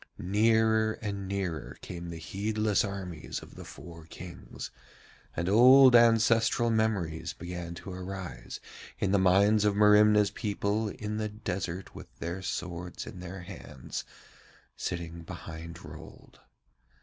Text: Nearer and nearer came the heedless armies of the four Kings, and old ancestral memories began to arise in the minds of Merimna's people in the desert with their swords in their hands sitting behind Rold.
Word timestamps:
Nearer 0.17 0.93
and 0.93 1.27
nearer 1.27 1.77
came 1.81 2.09
the 2.09 2.17
heedless 2.17 2.83
armies 2.83 3.43
of 3.43 3.53
the 3.53 3.63
four 3.63 4.05
Kings, 4.07 4.71
and 5.35 5.47
old 5.47 5.95
ancestral 5.95 6.71
memories 6.71 7.33
began 7.33 7.75
to 7.75 7.93
arise 7.93 8.59
in 8.97 9.11
the 9.11 9.19
minds 9.19 9.63
of 9.63 9.75
Merimna's 9.75 10.31
people 10.31 10.89
in 10.89 11.17
the 11.17 11.29
desert 11.29 11.93
with 11.93 12.07
their 12.17 12.41
swords 12.41 13.05
in 13.05 13.19
their 13.19 13.41
hands 13.41 14.03
sitting 14.75 15.21
behind 15.21 15.85
Rold. 15.85 16.39